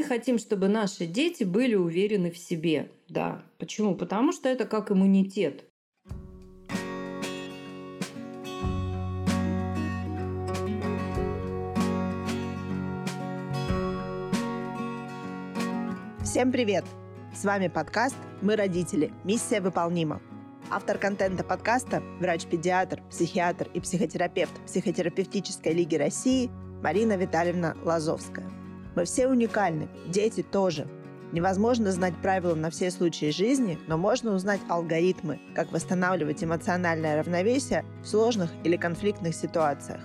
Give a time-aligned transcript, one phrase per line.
[0.00, 2.90] Мы хотим, чтобы наши дети были уверены в себе.
[3.10, 3.42] Да.
[3.58, 3.94] Почему?
[3.94, 5.66] Потому что это как иммунитет.
[16.24, 16.86] Всем привет!
[17.34, 19.12] С вами подкаст «Мы родители.
[19.24, 20.22] Миссия выполнима».
[20.70, 26.50] Автор контента подкаста– врач-педиатр, психиатр и психотерапевт Психотерапевтической лиги России
[26.82, 28.59] Марина Витальевна Лазовская.
[29.00, 30.86] Мы все уникальны, дети тоже.
[31.32, 37.86] Невозможно знать правила на все случаи жизни, но можно узнать алгоритмы, как восстанавливать эмоциональное равновесие
[38.02, 40.02] в сложных или конфликтных ситуациях.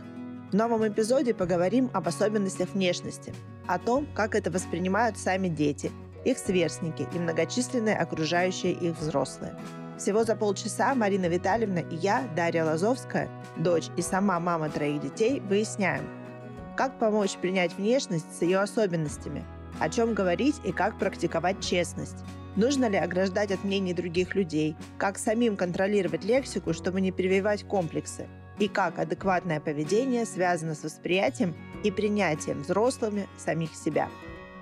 [0.49, 3.34] В новом эпизоде поговорим об особенностях внешности,
[3.67, 5.91] о том, как это воспринимают сами дети–
[6.23, 9.55] их сверстники и многочисленные окружающие их взрослые.
[9.98, 15.41] Всего за полчаса Марина Витальевна и я, Дарья Лазовская, дочь и сама мама троих детей,
[15.41, 16.05] выясняем,
[16.75, 19.43] как помочь принять внешность с ее особенностями,
[19.79, 22.17] о чем говорить и как практиковать честность,
[22.55, 28.27] нужно ли ограждать от мнений других людей, как самим контролировать лексику, чтобы не прививать комплексы,
[28.59, 34.09] и как адекватное поведение связано с восприятием и принятием взрослыми самих себя.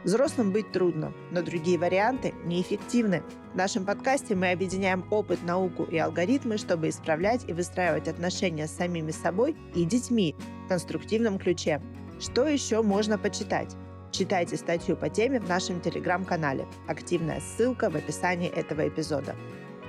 [0.03, 3.23] Взрослым быть трудно, но другие варианты неэффективны.
[3.53, 8.75] В нашем подкасте мы объединяем опыт, науку и алгоритмы, чтобы исправлять и выстраивать отношения с
[8.75, 11.81] самими собой и детьми в конструктивном ключе.
[12.19, 13.75] Что еще можно почитать?
[14.11, 16.67] Читайте статью по теме в нашем телеграм-канале.
[16.88, 19.36] Активная ссылка в описании этого эпизода.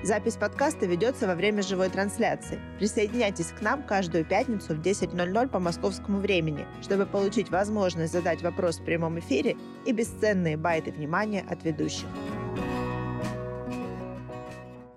[0.02, 2.60] Запись подкаста ведется во время живой трансляции.
[2.78, 8.78] Присоединяйтесь к нам каждую пятницу в 10.00 по московскому времени, чтобы получить возможность задать вопрос
[8.78, 12.06] в прямом эфире и бесценные байты внимания от ведущих.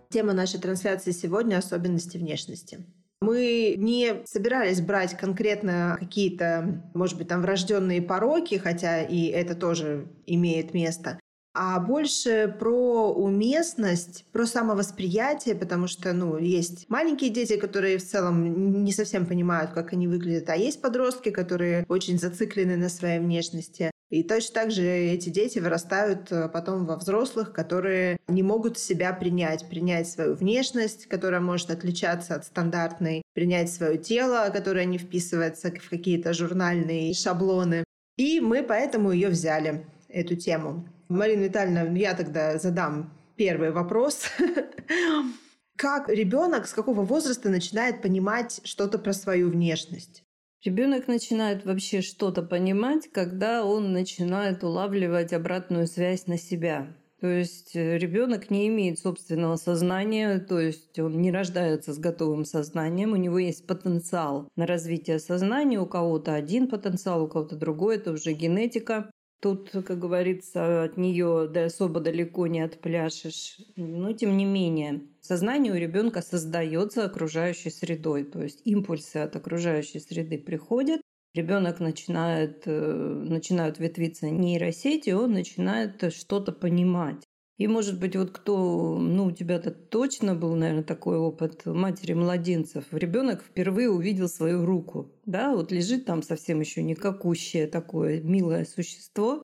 [0.10, 2.80] Тема нашей трансляции сегодня– особенности внешности.
[3.22, 10.08] Мы не собирались брать конкретно какие-то, может быть, там врожденные пороки, хотя и это тоже
[10.26, 11.20] имеет место
[11.60, 18.84] а больше про уместность, про самовосприятие, потому что, ну, есть маленькие дети, которые в целом
[18.84, 23.90] не совсем понимают, как они выглядят, а есть подростки, которые очень зациклены на своей внешности.
[24.10, 29.12] И точно так же эти дети вырастают э, потом во взрослых, которые не могут себя
[29.12, 35.72] принять, принять свою внешность, которая может отличаться от стандартной, принять свое тело, которое не вписывается
[35.72, 37.84] в какие-то журнальные шаблоны.
[38.18, 40.88] И мы поэтому ее взяли, эту тему.
[41.10, 44.26] Марина Витальевна, я тогда задам первый вопрос.
[45.78, 50.24] Как ребенок с какого возраста начинает понимать что-то про свою внешность?
[50.68, 56.94] Ребенок начинает вообще что-то понимать, когда он начинает улавливать обратную связь на себя.
[57.22, 62.44] То есть э, ребенок не имеет собственного сознания, то есть он не рождается с готовым
[62.44, 67.96] сознанием, у него есть потенциал на развитие сознания, у кого-то один потенциал, у кого-то другой,
[67.96, 69.10] это уже генетика.
[69.40, 73.58] Тут, как говорится, от нее да особо далеко не отпляшешь.
[73.76, 78.24] Но тем не менее, сознание у ребенка создается окружающей средой.
[78.24, 81.02] То есть импульсы от окружающей среды приходят,
[81.36, 87.24] ребенок начинает, э, начинают ветвиться нейросети, он начинает что-то понимать.
[87.58, 92.86] И, может быть, вот кто, ну, у тебя-то точно был, наверное, такой опыт матери младенцев.
[92.92, 99.42] Ребенок впервые увидел свою руку, да, вот лежит там совсем еще никакущее такое милое существо,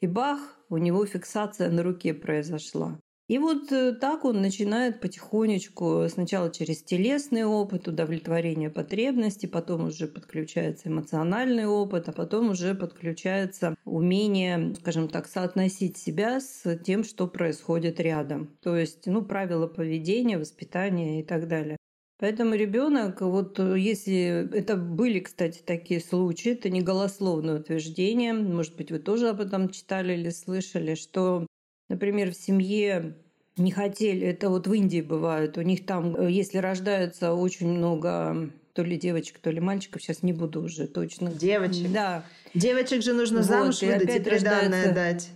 [0.00, 3.00] и бах, у него фиксация на руке произошла.
[3.28, 10.06] И вот э, так он начинает потихонечку, сначала через телесный опыт, удовлетворение потребностей, потом уже
[10.06, 17.26] подключается эмоциональный опыт, а потом уже подключается умение, скажем так, соотносить себя с тем, что
[17.26, 18.56] происходит рядом.
[18.62, 21.78] То есть, ну, правила поведения, воспитания и так далее.
[22.18, 28.76] Поэтому ребенок, вот э, если это были, кстати, такие случаи, это не голословное утверждение, может
[28.76, 31.45] быть, вы тоже об этом читали или слышали, что
[31.88, 33.16] Например, в семье
[33.56, 38.50] не хотели, это вот в Индии бывает, у них там, э, если рождается очень много
[38.74, 41.30] то ли девочек, то ли мальчиков, сейчас не буду уже точно.
[41.30, 41.90] Девочек?
[41.92, 42.24] Да.
[42.52, 45.30] Девочек же нужно вот, замуж и выдать и приданное дать.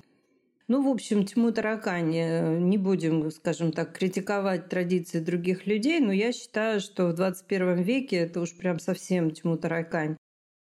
[0.69, 2.61] Ну, в общем, тьму таракани.
[2.61, 8.17] Не будем, скажем так, критиковать традиции других людей, но я считаю, что в 21 веке
[8.19, 10.17] это уж прям совсем тьму таракань.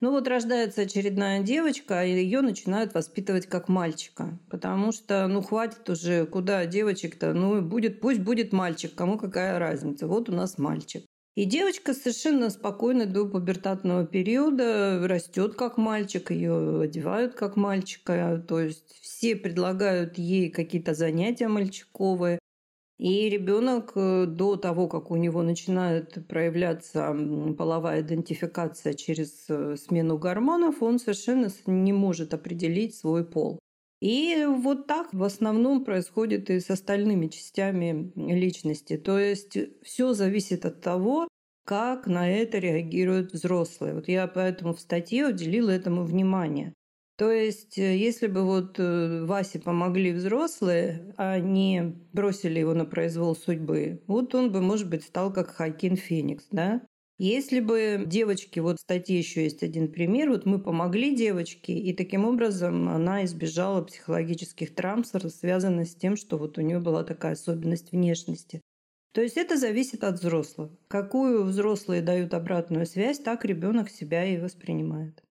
[0.02, 4.36] Ну вот рождается очередная девочка, и ее начинают воспитывать как мальчика.
[4.50, 10.08] Потому что, ну, хватит уже, куда девочек-то, ну, будет, пусть будет мальчик, кому какая разница.
[10.08, 11.04] Вот у нас мальчик.
[11.36, 18.58] И девочка совершенно спокойно до пубертатного периода растет как мальчик, ее одевают как мальчика, то
[18.58, 22.40] есть все предлагают ей какие-то занятия мальчиковые,
[23.02, 27.12] и ребенок э, до того, как у него начинает проявляться
[27.58, 33.58] половая идентификация через э, смену гормонов, он совершенно не может определить свой пол.
[34.00, 38.96] И вот так в основном происходит и с остальными частями личности.
[38.96, 41.26] То есть все зависит от того,
[41.64, 43.94] как на это реагируют взрослые.
[43.94, 46.72] Вот я поэтому в статье уделила этому внимание.
[47.22, 52.84] То есть, э, если бы вот э, Васе помогли взрослые, а не бросили его на
[52.84, 56.82] произвол судьбы, вот он бы, может быть, стал как Хакин Феникс, да?
[57.18, 61.92] Если бы девочки, вот в статье еще есть один пример, вот мы помогли девочке, и
[61.94, 67.34] таким образом она избежала психологических травм, связанных с тем, что вот у нее была такая
[67.34, 68.60] особенность внешности.
[69.14, 70.72] То есть это зависит от взрослых.
[70.88, 75.22] Какую взрослые дают обратную связь, так ребенок себя и воспринимает.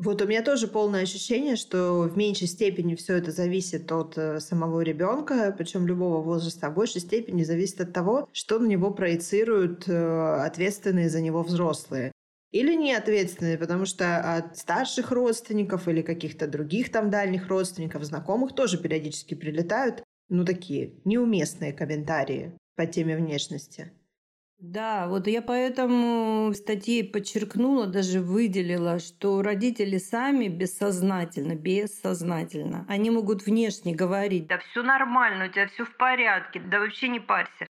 [0.00, 4.38] Вот у меня тоже полное ощущение, что в меньшей степени все это зависит от э,
[4.38, 8.92] самого ребенка, причем любого возраста, а в большей степени зависит от того, что на него
[8.92, 12.12] проецируют э, ответственные за него взрослые.
[12.52, 18.54] Или не ответственные, потому что от старших родственников или каких-то других там дальних родственников, знакомых
[18.54, 23.90] тоже периодически прилетают, ну, такие неуместные комментарии по теме внешности.
[24.58, 33.10] Да, вот я поэтому в статье подчеркнула, даже выделила, что родители сами бессознательно, бессознательно, они
[33.10, 37.68] могут внешне говорить, да все нормально, у тебя все в порядке, да вообще не парься.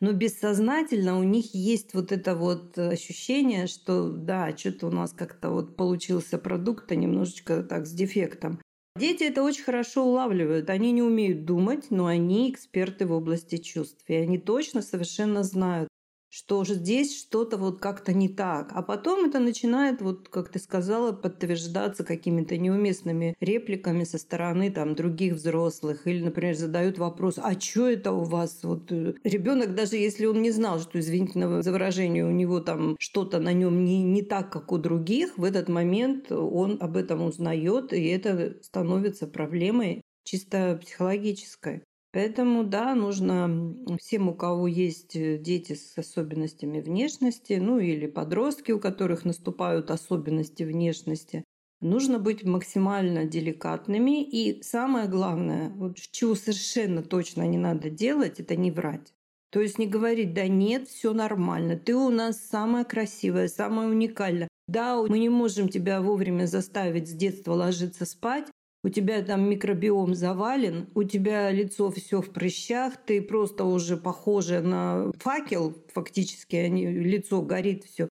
[0.00, 5.50] Но бессознательно у них есть вот это вот ощущение, что да, что-то у нас как-то
[5.50, 8.60] вот получился продукт, а немножечко так с дефектом.
[8.96, 10.70] Дети это очень хорошо улавливают.
[10.70, 14.04] Они не умеют думать, но они эксперты в области чувств.
[14.08, 15.88] И они точно совершенно знают,
[16.30, 18.70] что же здесь что-то вот как-то не так.
[18.74, 24.94] А потом это начинает, вот как ты сказала, подтверждаться какими-то неуместными репликами со стороны там
[24.94, 26.06] других взрослых.
[26.06, 28.60] Или, например, задают вопрос, а что это у вас?
[28.62, 32.96] Вот э, ребенок, даже если он не знал, что, извините за выражение, у него там
[32.98, 37.22] что-то на нем не, не так, как у других, в этот момент он об этом
[37.22, 41.82] узнает, и это становится проблемой чисто психологической.
[42.12, 48.72] Поэтому, да, нужно всем, у кого есть э, дети с особенностями внешности, ну или подростки,
[48.72, 51.44] у которых наступают особенности внешности,
[51.80, 54.24] нужно быть максимально деликатными.
[54.24, 59.12] И самое главное, вот чего совершенно точно не надо делать, это не врать.
[59.50, 64.48] То есть не говорить, да нет, все нормально, ты у нас самая красивая, самая уникальная.
[64.66, 68.46] Да, мы не можем тебя вовремя заставить с детства ложиться спать,
[68.84, 74.60] у тебя там микробиом завален, у тебя лицо все в прыщах, ты просто уже похожа
[74.60, 78.08] на факел, фактически, а не, лицо горит все.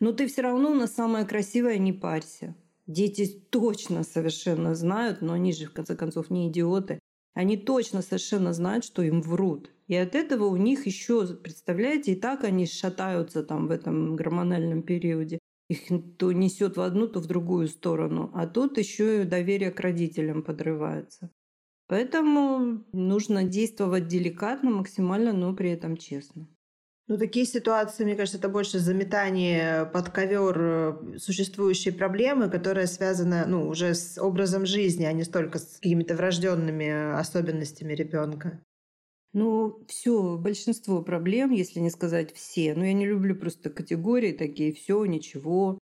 [0.00, 2.54] Но ты все равно на самое красивое не парься.
[2.86, 7.00] Дети точно совершенно знают, но они же в конце концов не идиоты.
[7.34, 9.70] Они точно совершенно знают, что им врут.
[9.86, 14.82] И от этого у них еще, представляете, и так они шатаются там в этом гормональном
[14.82, 15.39] периоде
[15.70, 18.30] их то несет в одну, то в другую сторону.
[18.34, 21.30] А тут еще и доверие к родителям подрывается.
[21.86, 26.48] Поэтому нужно действовать деликатно, максимально, но при этом честно.
[27.06, 33.44] Ну, такие ситуации, мне кажется, это больше заметание под ковер э, существующей проблемы, которая связана,
[33.46, 38.60] ну, уже с образом жизни, а не столько с какими-то врожденными особенностями ребенка.
[39.32, 44.72] Ну, все, большинство проблем, если не сказать все, но я не люблю просто категории такие,
[44.72, 45.78] все, ничего.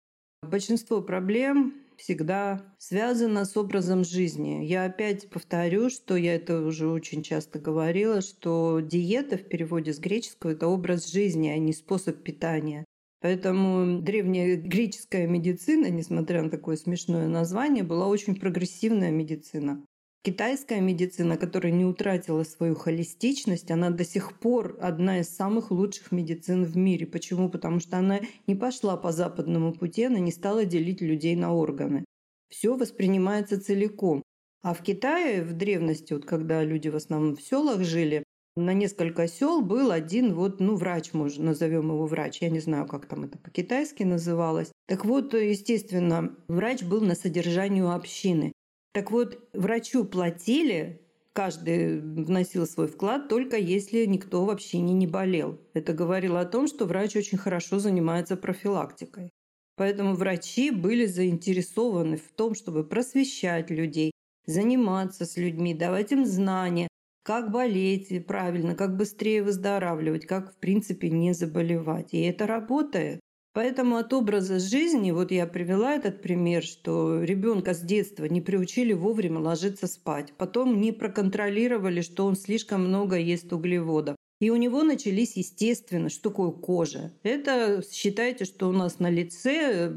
[0.43, 4.65] Большинство проблем всегда связано с образом жизни.
[4.65, 9.99] Я опять повторю, что я это уже очень часто говорила, что диета в переводе с
[9.99, 12.85] греческого– это образ жизни, а не способ питания.
[13.21, 19.83] Поэтому древняя греческая медицина, несмотря на такое смешное название, была очень прогрессивная медицина.
[20.27, 26.13] Китайская медицина, которая не утратила свою холистичность, она до сих пор одна из самых лучших
[26.13, 27.07] медицин в мире.
[27.07, 27.51] Почему?
[27.51, 32.07] Потому что она не пошла по западному пути, она не стала делить людей на органы.
[32.49, 34.23] Все воспринимается целиком.
[34.63, 38.25] А в Китае в древности, вот когда люди в основном в селах жили,
[38.57, 42.41] на несколько сел был один вот, ну, врач, может, назовем его врач.
[42.41, 44.73] Я не знаю, как там это по-китайски называлось.
[44.87, 48.55] Так вот, естественно, врач был на содержании у общины.
[48.95, 51.01] Так вот, врачу платили,
[51.33, 55.59] каждый вносил свой вклад, только если никто вообще не, не болел.
[55.73, 59.31] Это говорило о том, что врач очень хорошо занимается профилактикой.
[59.77, 64.13] Поэтому врачи были заинтересованы в том, чтобы просвещать людей,
[64.47, 66.87] заниматься с людьми, давать им знания,
[67.25, 72.15] как болеть правильно, как быстрее выздоравливать, как в принципе не заболевать.
[72.15, 73.19] И это работает.
[73.55, 78.93] Поэтому от образа жизни, вот я привела этот пример, что ребенка с детства не приучили
[78.93, 84.17] вовремя ложиться спать, потом не проконтролировали, что он слишком много ест углеводов.
[84.41, 87.13] И у него начались, естественно, что такое кожа.
[87.23, 89.97] Это считайте, что у нас на лице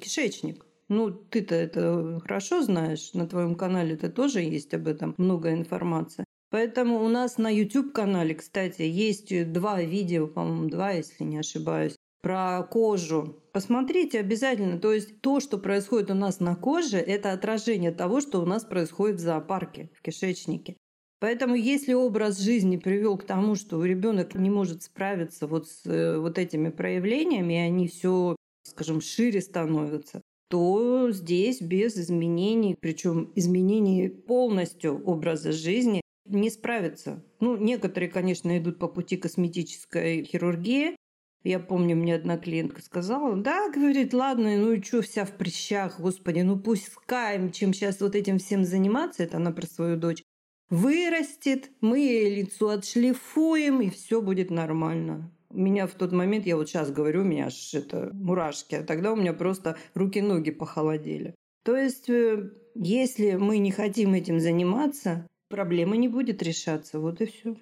[0.00, 0.66] кишечник.
[0.88, 6.24] Ну, ты-то это хорошо знаешь, на твоем канале это тоже есть об этом много информации.
[6.50, 12.62] Поэтому у нас на YouTube-канале, кстати, есть два видео, по-моему, два, если не ошибаюсь, про
[12.62, 13.42] кожу.
[13.52, 14.78] Посмотрите обязательно.
[14.78, 18.64] То есть то, что происходит у нас на коже, это отражение того, что у нас
[18.64, 20.76] происходит в зоопарке, в кишечнике.
[21.20, 26.18] Поэтому если образ жизни привел к тому, что ребенок не может справиться вот с э,
[26.18, 34.08] вот этими проявлениями, и они все, скажем, шире становятся, то здесь без изменений, причем изменений
[34.08, 37.24] полностью образа жизни, не справиться.
[37.40, 40.96] Ну, некоторые, конечно, идут по пути косметической хирургии.
[41.44, 46.00] Я помню, мне одна клиентка сказала, да, говорит, ладно, ну и что, вся в прыщах,
[46.00, 50.22] господи, ну пускай, чем сейчас вот этим всем заниматься, это она про свою дочь,
[50.68, 55.32] вырастет, мы ей лицо отшлифуем, и все будет нормально.
[55.50, 58.82] У меня в тот момент, я вот сейчас говорю, у меня аж это мурашки, а
[58.82, 61.34] тогда у меня просто руки-ноги похолодели.
[61.64, 66.98] То есть, э, если мы не хотим этим заниматься, проблема не будет решаться.
[67.00, 67.56] Вот и все.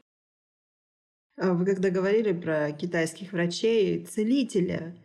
[1.38, 4.96] А вы когда говорили про китайских врачей, целителя,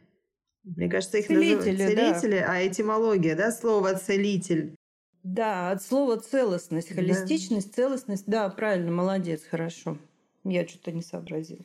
[0.63, 2.53] мне кажется, их целители, называют целители, да.
[2.53, 4.75] а этимология, да, слово целитель.
[5.23, 7.73] Да, от слова целостность, холистичность, да.
[7.75, 8.23] целостность.
[8.27, 9.97] Да, правильно, молодец, хорошо.
[10.43, 11.63] Я что-то не сообразила.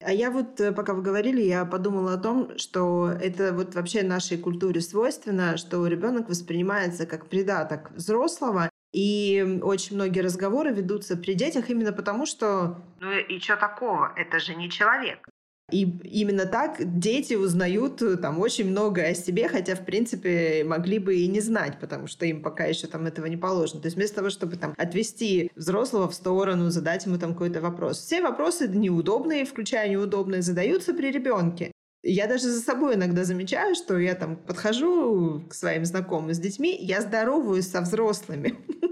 [0.00, 4.02] А я вот, э, пока вы говорили, я подумала о том, что это вот вообще
[4.02, 11.34] нашей культуре свойственно, что ребенок воспринимается как придаток взрослого, и очень многие разговоры ведутся при
[11.34, 14.12] детях именно потому, что «ну и что такого?
[14.16, 15.28] Это же не человек».
[15.70, 20.98] И именно так дети узнают э, там очень многое о себе, хотя, в принципе, могли
[20.98, 23.80] бы и не знать, потому что им пока еще там этого не положено.
[23.80, 27.98] То есть вместо того, чтобы там отвести взрослого в сторону, задать ему там какой-то вопрос.
[27.98, 31.71] Все вопросы неудобные, включая неудобные, задаются при ребенке.
[32.02, 36.76] Я даже за собой иногда замечаю, что я там подхожу к своим знакомым с детьми,
[36.80, 38.56] я здороваюсь со взрослыми.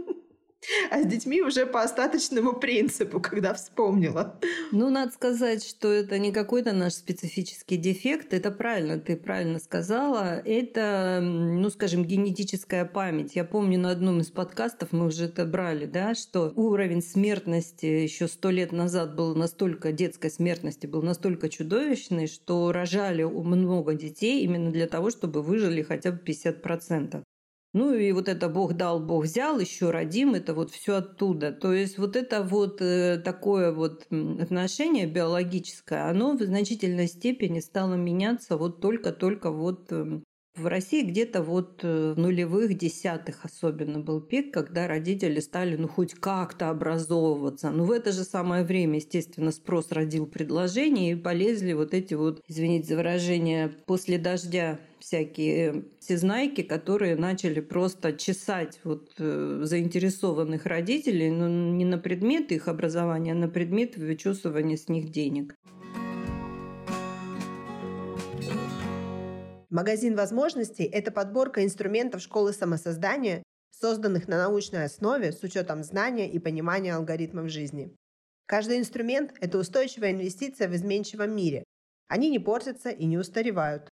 [0.90, 4.38] а с детьми уже по остаточному принципу, когда вспомнила.
[4.73, 10.40] Ну, надо сказать, что это не какой-то наш специфический дефект, это правильно, ты правильно сказала,
[10.45, 13.35] это, ну, скажем, генетическая память.
[13.37, 18.29] Я помню на одном из подкастов, мы уже это брали, да, что уровень смертности еще
[18.29, 24.71] сто лет назад был настолько, детской смертности был настолько чудовищный, что рожали много детей именно
[24.71, 27.23] для того, чтобы выжили хотя бы 50%.
[27.72, 31.52] Ну и вот это Бог дал, Бог взял, еще родим, это вот все оттуда.
[31.52, 37.94] То есть вот это вот э, такое вот отношение биологическое, оно в значительной степени стало
[37.94, 40.24] меняться вот только-только вот эм,
[40.57, 45.88] в России где-то вот э, в нулевых десятых особенно был пик, когда родители стали ну
[45.88, 47.71] хоть как-то образовываться.
[47.71, 52.42] Но в это же самое время, естественно, спрос родил предложение и полезли вот эти вот,
[52.49, 61.30] извините за выражение, после дождя всякие всезнайки, которые начали просто чесать вот э, заинтересованных родителей,
[61.30, 65.54] но не на предмет их образования, а на предмет вычесывания с них денег.
[69.70, 76.40] Магазин возможностей– это подборка инструментов школы самосоздания, созданных на научной основе с учетом знания и
[76.40, 77.94] понимания алгоритмов жизни.
[78.46, 81.62] Каждый инструмент– это устойчивая инвестиция в изменчивом мире.
[82.08, 83.88] Они не портятся и не устаревают.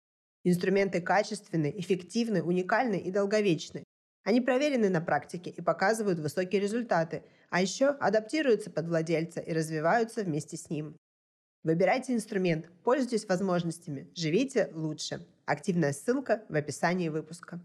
[0.44, 3.84] Инструменты качественны, эффективны, уникальны и долговечны.
[4.24, 10.22] Они проверены на практике и показывают высокие результаты, а еще адаптируются под владельца и развиваются
[10.22, 10.96] вместе с ним.
[11.64, 15.26] Выбирайте инструмент, пользуйтесь возможностями, живите лучше.
[15.46, 17.60] Активная ссылка в описании выпуска.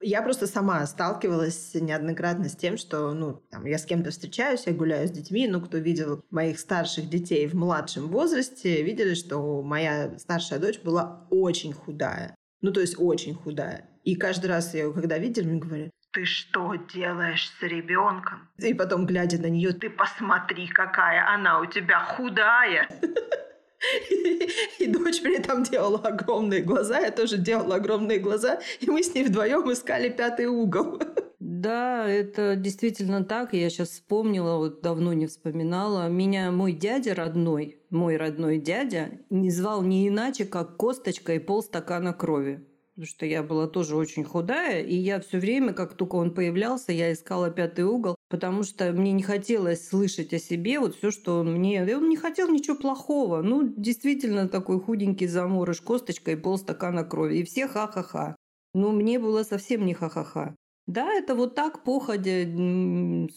[0.00, 4.74] Я просто сама сталкивалась неоднократно с тем, что, ну, там, я с кем-то встречаюсь, я
[4.74, 10.18] гуляю с детьми, ну, кто видел моих старших детей в младшем возрасте, видели, что моя
[10.18, 12.36] старшая дочь была очень худая.
[12.60, 13.88] Ну, то есть очень худая.
[14.04, 18.48] И каждый раз я ее, когда видели, мне говорят, ты что делаешь с ребенком?
[18.58, 22.88] И потом, глядя на нее, ты посмотри, какая она у тебя худая.
[24.78, 29.14] И дочь при этом делала огромные глаза, я тоже делала огромные глаза, и мы с
[29.14, 31.00] ней вдвоем искали пятый угол.
[31.46, 33.52] Да, это действительно так.
[33.52, 36.08] Я сейчас вспомнила, вот давно не вспоминала.
[36.08, 42.14] Меня мой дядя родной, мой родной дядя, не звал не иначе, как косточка и полстакана
[42.14, 46.32] крови потому что я была тоже очень худая, и я все время, как только он
[46.32, 51.12] появлялся, я искала пятый угол, потому что мне не хотелось слышать о себе вот все,
[51.12, 51.84] что он мне...
[51.96, 53.42] Он не хотел ничего плохого.
[53.42, 57.36] Ну, действительно, такой худенький заморыш, косточка и полстакана крови.
[57.36, 58.34] И все ха-ха-ха.
[58.74, 60.56] Но мне было совсем не ха-ха-ха.
[60.88, 62.42] Да, это вот так походя,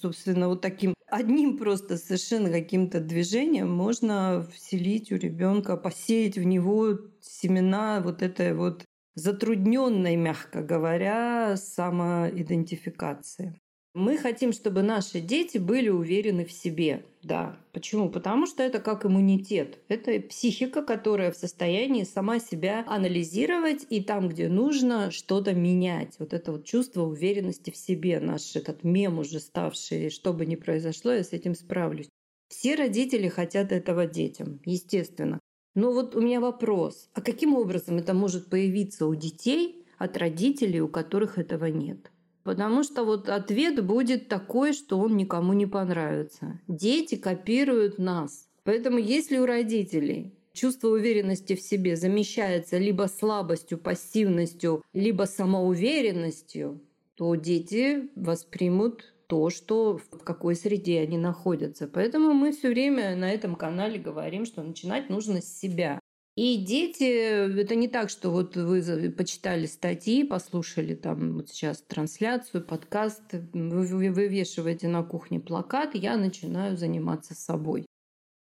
[0.02, 6.98] собственно, вот таким одним просто совершенно каким-то движением можно вселить у ребенка, посеять в него
[7.22, 13.60] семена вот этой вот затрудненной, мягко говоря, самоидентификации.
[13.94, 17.04] Мы хотим, чтобы наши дети были уверены в себе.
[17.24, 17.58] Да.
[17.74, 18.10] Почему?
[18.10, 19.80] Потому что это как иммунитет.
[19.88, 26.16] Это психика, которая в состоянии сама себя анализировать и там, где нужно, что-то менять.
[26.20, 30.56] Вот это вот чувство уверенности в себе, наш этот мем уже ставший, что бы ни
[30.56, 32.10] произошло, я с этим справлюсь.
[32.50, 35.40] Все родители хотят этого детям, естественно.
[35.76, 40.82] Но вот у меня вопрос, а каким образом это может появиться у детей от родителей,
[40.82, 42.12] у которых этого нет?
[42.48, 46.62] Потому что вот ответ будет такой, что он никому не понравится.
[46.70, 48.48] Дети копируют нас.
[48.64, 56.80] Поэтому если у родителей чувство уверенности в себе замещается либо слабостью, пассивностью, либо самоуверенностью,
[57.16, 61.86] то дети воспримут то, что в какой среде они находятся.
[61.86, 66.00] Поэтому мы все время на этом канале говорим, что начинать нужно с себя.
[66.38, 72.64] И дети, это не так, что вот вы почитали статьи, послушали там вот сейчас трансляцию,
[72.64, 77.88] подкаст, вы вывешиваете на кухне плакат, я начинаю заниматься собой.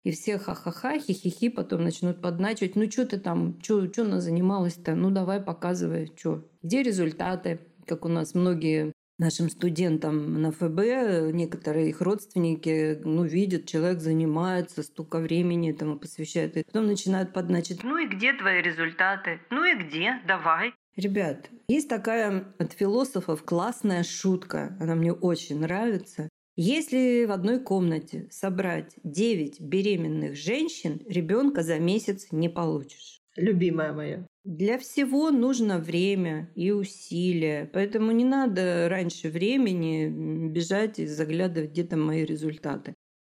[0.03, 2.75] И все ха-ха-ха, хи-хи-хи, потом начнут подначивать.
[2.75, 4.93] Ну, что ты там, что она занималась-то?
[4.93, 6.45] Ну, давай, показывай, что.
[6.61, 7.61] Где результаты?
[7.85, 14.83] Как у нас многие нашим студентам на ФБ, некоторые их родственники, ну, видят, человек занимается,
[14.83, 19.39] столько времени этому посвящает, и потом начинают подначить, ну и где твои результаты?
[19.49, 20.21] Ну и где?
[20.27, 20.73] Давай.
[20.95, 26.29] Ребят, есть такая от философов классная шутка, она мне очень нравится.
[26.57, 33.19] Если в одной комнате собрать 9 беременных женщин, ребенка за месяц не получишь.
[33.35, 34.25] Любимая моя.
[34.45, 40.07] Для всего нужно время и усилия, поэтому не надо раньше времени
[40.51, 42.93] бежать и заглядывать, где там мои результаты.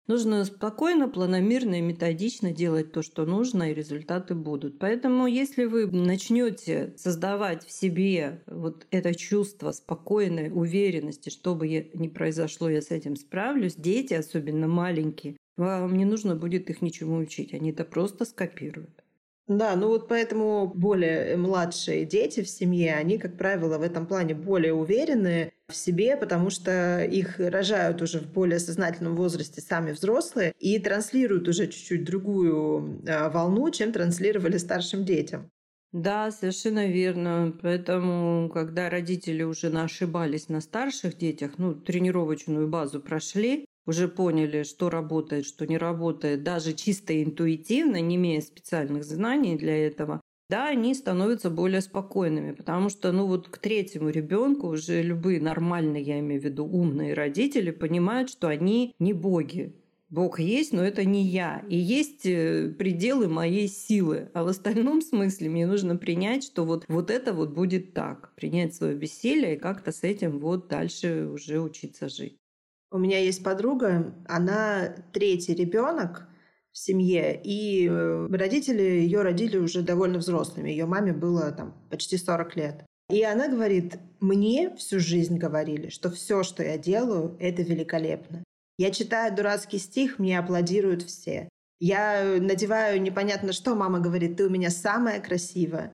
[0.08, 4.80] Нужно спокойно, планомерно и методично делать то, что нужно, и результаты будут.
[4.80, 12.08] Поэтому, если вы начнете создавать в себе вот это чувство спокойной уверенности, что бы ни
[12.08, 17.54] произошло, я с этим справлюсь, дети, особенно маленькие, вам не нужно будет их ничему учить,
[17.54, 18.96] они это просто скопируют.
[19.49, 24.35] Да, ну вот поэтому более младшие дети в семье, они, как правило, в этом плане
[24.35, 30.52] более уверены в себе, потому что их рожают уже в более сознательном возрасте сами взрослые
[30.59, 35.50] и транслируют уже чуть-чуть другую а, волну, чем транслировали старшим детям.
[35.93, 37.56] Да, совершенно верно.
[37.63, 44.90] Поэтому, когда родители уже ошибались на старших детях, ну, тренировочную базу прошли, уже поняли, что
[44.90, 50.94] работает, что не работает, даже чисто интуитивно, не имея специальных знаний для этого, да, они
[50.94, 56.40] становятся более спокойными, потому что, ну вот к третьему ребенку уже любые нормальные, я имею
[56.40, 59.75] в виду умные родители, понимают, что они не боги.
[60.08, 61.64] Бог есть, но это не я.
[61.68, 64.30] И есть э, пределы моей силы.
[64.34, 68.32] А в остальном смысле мне нужно принять, что вот, вот это вот будет так.
[68.36, 72.38] Принять свое бессилие и как-то с этим вот дальше уже учиться жить.
[72.90, 76.28] У меня есть подруга, она третий ребенок
[76.72, 80.70] в семье, и э, родители ее родили уже довольно взрослыми.
[80.70, 82.84] Ее маме было там почти 40 лет.
[83.10, 88.44] И она говорит, мне всю жизнь говорили, что все, что я делаю, это великолепно.
[88.78, 91.49] Я читаю дурацкий стих, мне аплодируют все.
[91.78, 95.92] Я надеваю непонятно что, мама говорит, ты у меня самая красивая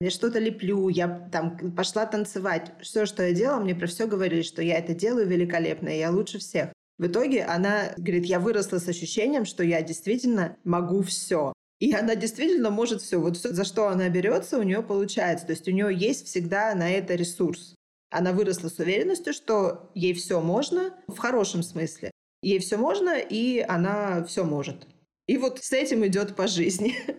[0.00, 2.72] я что-то леплю, я там пошла танцевать.
[2.80, 6.10] Все, что я делала, мне про все говорили, что я это делаю великолепно, и я
[6.10, 6.72] лучше всех.
[6.98, 11.52] В итоге она говорит, я выросла с ощущением, что я действительно могу все.
[11.80, 13.18] И она действительно может все.
[13.18, 15.46] Вот все, за что она берется, у нее получается.
[15.46, 17.74] То есть у нее есть всегда на это ресурс.
[18.10, 22.10] Она выросла с уверенностью, что ей все можно в хорошем смысле.
[22.42, 24.86] Ей все можно, и она все может.
[25.26, 26.94] И вот с этим идет по жизни.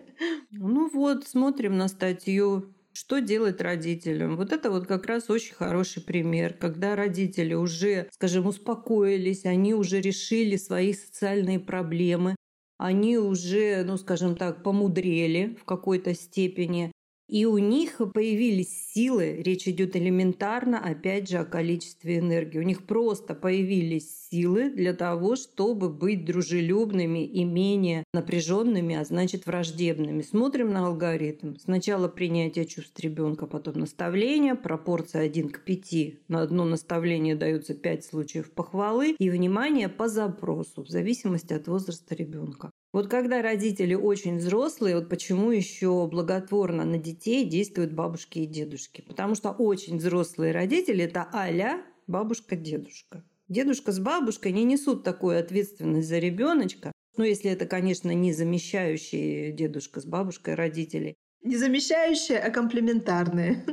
[0.54, 4.36] Ну вот, смотрим на статью что делать родителям?
[4.36, 10.00] Вот это вот как раз очень хороший пример, когда родители уже, скажем, успокоились, они уже
[10.00, 12.36] решили свои социальные проблемы,
[12.78, 16.92] они уже, ну, скажем так, помудрели в какой-то степени,
[17.28, 22.58] и у них появились силы, речь идет элементарно, опять же, о количестве энергии.
[22.58, 29.46] У них просто появились силы для того, чтобы быть дружелюбными и менее напряженными, а значит
[29.46, 30.22] враждебными.
[30.22, 31.56] Смотрим на алгоритм.
[31.56, 36.28] Сначала принятие чувств ребенка, потом наставление, пропорция 1 к 5.
[36.28, 42.14] На одно наставление дается 5 случаев похвалы и внимание по запросу в зависимости от возраста
[42.14, 42.70] ребенка.
[42.92, 49.02] Вот когда родители очень взрослые, вот почему еще благотворно на детей действуют бабушки и дедушки?
[49.08, 53.24] Потому что очень взрослые родители– это аля бабушка-дедушка.
[53.48, 59.52] Дедушка с бабушкой не несут такую ответственность за ребеночка, ну, если это, конечно, не замещающие
[59.52, 61.14] дедушка с бабушкой родителей.
[61.42, 63.64] Не замещающие, а комплементарные.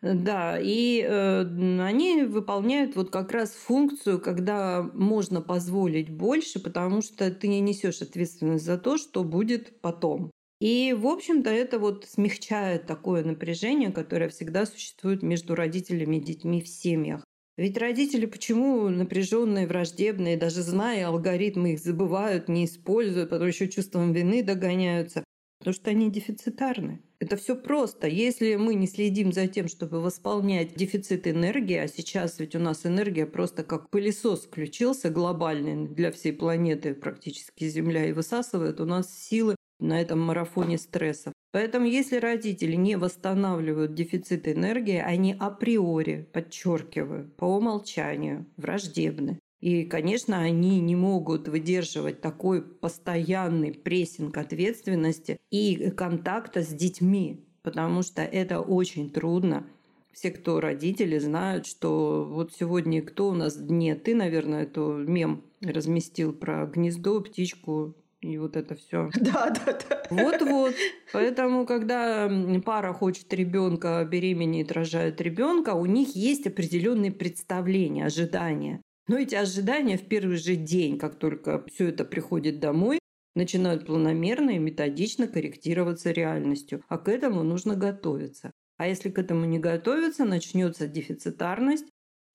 [0.00, 1.40] Да, и э,
[1.80, 8.00] они выполняют вот как раз функцию, когда можно позволить больше, потому что ты не несешь
[8.00, 10.30] ответственность за то, что будет потом.
[10.60, 16.60] И, в общем-то, это вот смягчает такое напряжение, которое всегда существует между родителями и детьми
[16.62, 17.24] в семьях.
[17.56, 24.12] Ведь родители почему напряженные, враждебные, даже зная алгоритмы, их забывают, не используют, потом еще чувством
[24.12, 25.24] вины догоняются?
[25.58, 27.02] Потому что они дефицитарны.
[27.20, 28.06] Это все просто.
[28.06, 32.86] Если мы не следим за тем, чтобы восполнять дефицит энергии, а сейчас ведь у нас
[32.86, 39.12] энергия просто как пылесос включился глобальный для всей планеты, практически Земля, и высасывает у нас
[39.12, 41.32] силы на этом марафоне стрессов.
[41.50, 49.38] Поэтому если родители не восстанавливают дефицит энергии, они априори, подчеркиваю, по умолчанию враждебны.
[49.60, 58.02] И, конечно, они не могут выдерживать такой постоянный прессинг ответственности и контакта с детьми, потому
[58.02, 59.66] что это очень трудно.
[60.12, 63.94] Все, кто родители, знают, что вот сегодня кто у нас дне?
[63.94, 69.10] Ты, наверное, эту мем разместил про гнездо, птичку, и вот это все.
[69.20, 70.02] Да, да, да.
[70.10, 70.74] Вот-вот.
[71.12, 72.30] Поэтому, когда
[72.64, 78.82] пара хочет ребенка, беременеет, рожает ребенка, у них есть определенные представления, ожидания.
[79.08, 82.98] Но эти ожидания в первый же день, как только все это приходит домой,
[83.34, 86.84] начинают планомерно и методично корректироваться реальностью.
[86.88, 88.52] А к этому нужно готовиться.
[88.76, 91.86] А если к этому не готовиться, начнется дефицитарность,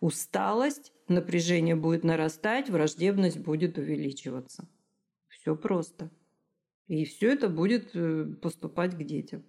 [0.01, 4.67] усталость, напряжение будет нарастать, враждебность будет увеличиваться.
[5.27, 6.09] Все просто.
[6.87, 9.43] И все это будет э, поступать к детям.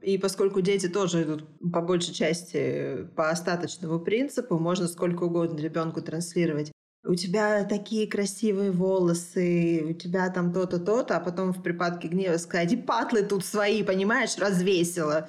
[0.00, 6.00] И поскольку дети тоже идут по большей части по остаточному принципу, можно сколько угодно ребенку
[6.00, 6.70] транслировать.
[7.04, 12.36] У тебя такие красивые волосы, у тебя там то-то, то-то, а потом в припадке гнева
[12.36, 15.28] сказать, и патлы тут свои, понимаешь, развесила.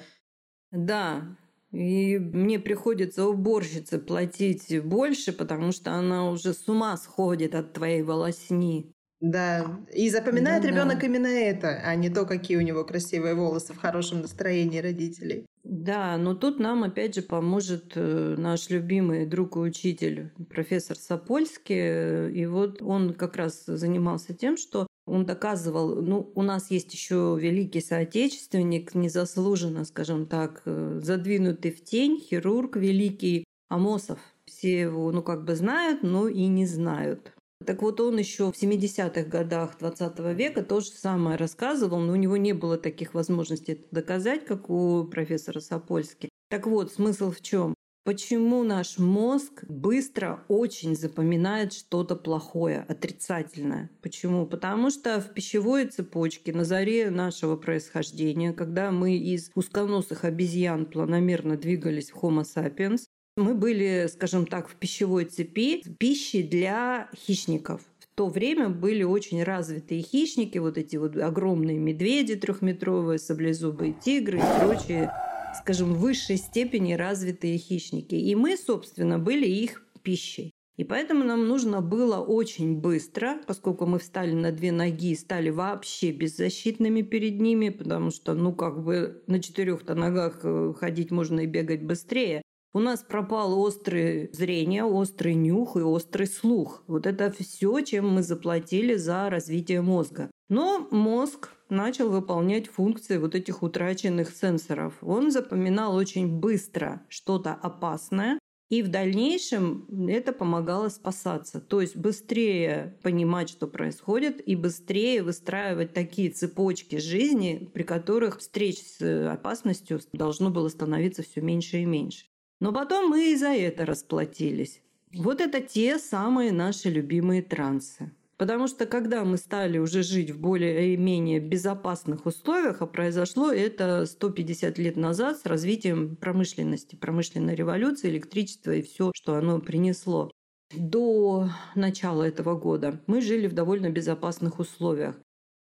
[0.70, 1.36] Да,
[1.72, 8.02] и мне приходится уборщице платить больше, потому что она уже с ума сходит от твоей
[8.02, 8.92] волосни.
[9.20, 11.06] Да, и запоминает да, ребенок да.
[11.06, 15.44] именно это, а не то, какие у него красивые волосы в хорошем настроении родителей.
[15.62, 22.30] Да, но тут нам опять же поможет э, наш любимый друг и учитель, профессор Сапольский.
[22.30, 27.36] И вот он как раз занимался тем, что он доказывал, ну, у нас есть еще
[27.38, 34.18] великий соотечественник, незаслуженно, скажем так, э, задвинутый в тень, хирург великий Амосов.
[34.46, 37.32] Все его, ну, как бы знают, но и не знают.
[37.64, 42.16] Так вот, он еще в 70-х годах 20 века то же самое рассказывал, но у
[42.16, 46.30] него не было таких возможностей это доказать, как у профессора Сапольски.
[46.48, 47.74] Так вот, смысл в чем?
[48.02, 53.90] Почему наш мозг быстро очень запоминает что-то плохое, отрицательное?
[54.00, 54.46] Почему?
[54.46, 61.58] Потому что в пищевой цепочке на заре нашего происхождения, когда мы из узконосых обезьян планомерно
[61.58, 63.02] двигались в Homo sapiens,
[63.40, 67.80] мы были, скажем так, в пищевой цепи пищи для хищников.
[67.98, 74.38] В то время были очень развитые хищники, вот эти вот огромные медведи трехметровые, саблезубые тигры
[74.38, 75.12] и прочие,
[75.58, 78.14] скажем, в высшей степени развитые хищники.
[78.14, 80.52] И мы, собственно, были их пищей.
[80.80, 85.50] И поэтому нам нужно было очень быстро, поскольку мы встали на две ноги и стали
[85.50, 91.40] вообще беззащитными перед ними, потому что, ну, как бы на четырех-то ногах э, ходить можно
[91.40, 92.40] и бегать быстрее,
[92.72, 96.84] у нас пропало острое зрение, острый нюх и острый слух.
[96.86, 100.30] Вот это все, чем мы заплатили за развитие мозга.
[100.48, 104.94] Но мозг начал выполнять функции вот этих утраченных сенсоров.
[105.02, 111.60] Он запоминал очень быстро что-то опасное, и в дальнейшем это помогало спасаться.
[111.60, 118.78] То есть быстрее понимать, что происходит, и быстрее выстраивать такие цепочки жизни, при которых встреч
[118.78, 122.26] с опасностью должно было становиться все меньше и меньше.
[122.60, 124.80] Но потом мы и за это расплатились.
[125.14, 128.12] Вот это те самые наши любимые трансы.
[128.36, 134.78] Потому что когда мы стали уже жить в более-менее безопасных условиях, а произошло это 150
[134.78, 140.30] лет назад с развитием промышленности, промышленной революции, электричества и все, что оно принесло.
[140.74, 145.16] До начала этого года мы жили в довольно безопасных условиях.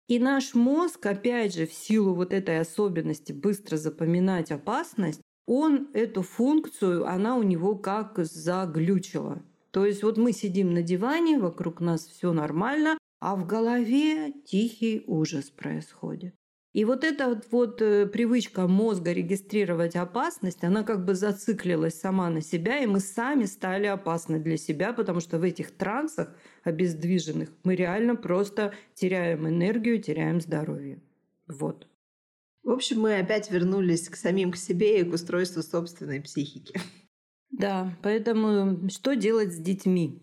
[0.09, 6.22] И наш мозг, опять же, в силу вот этой особенности быстро запоминать опасность, он эту
[6.22, 9.42] функцию, она у него как заглючила.
[9.70, 15.02] То есть вот мы сидим на диване, вокруг нас все нормально, а в голове тихий
[15.07, 16.35] ужас происходит.
[16.74, 22.28] И вот эта вот, вот э, привычка мозга регистрировать опасность, она как бы зациклилась сама
[22.30, 27.50] на себя, и мы сами стали опасны для себя, потому что в этих трансах обездвиженных
[27.62, 31.00] мы реально просто теряем энергию, теряем здоровье.
[31.46, 31.87] Вот.
[32.64, 36.81] В общем, мы опять вернулись к самим к себе и к устройству собственной психики.
[37.50, 40.20] Да, поэтому что делать с детьми?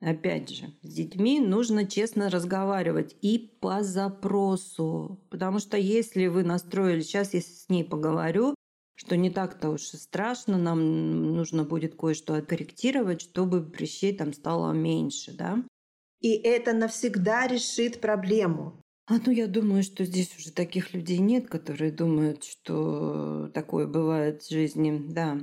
[0.00, 5.20] Опять же, с детьми нужно честно разговаривать и по запросу.
[5.30, 8.54] Потому что если вы настроили, сейчас я с ней поговорю,
[8.94, 14.72] что не так-то уж и страшно, нам нужно будет кое-что откорректировать, чтобы прыщей там стало
[14.72, 15.62] меньше, да?
[16.20, 18.82] И это навсегда решит проблему.
[19.10, 24.42] А ну я думаю, что здесь уже таких людей нет, которые думают, что такое бывает
[24.42, 25.38] в жизни, да.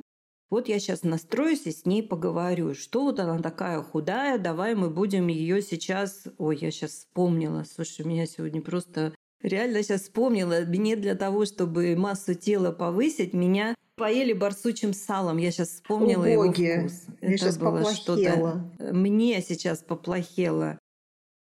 [0.50, 2.74] Вот я сейчас настроюсь и с ней поговорю.
[2.74, 6.24] Что вот она такая худая, давай мы будем ее сейчас...
[6.38, 7.66] Ой, я сейчас вспомнила.
[7.70, 9.14] Слушай, меня сегодня просто...
[9.44, 10.62] Реально сейчас вспомнила.
[10.66, 15.36] Мне для того, чтобы массу тела повысить, меня поели барсучим салом.
[15.36, 16.62] Я сейчас вспомнила О, боги.
[16.62, 17.02] его вкус.
[17.20, 18.72] Мне Это сейчас было что-то...
[18.80, 20.80] Мне сейчас поплохело.